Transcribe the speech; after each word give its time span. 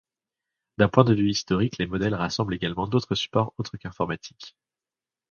D'un 0.79 0.87
point 0.89 1.03
de 1.03 1.13
vue 1.13 1.29
historique, 1.29 1.77
les 1.77 1.85
modèles 1.85 2.15
rassemblent 2.15 2.55
également 2.55 2.87
d'autres 2.87 3.13
supports 3.13 3.53
autres 3.59 3.77
qu'informatiques. 3.77 4.57